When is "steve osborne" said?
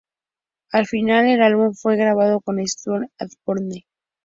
2.67-3.85